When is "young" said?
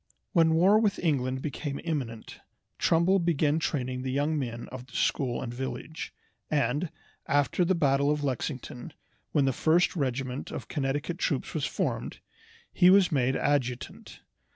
4.11-4.35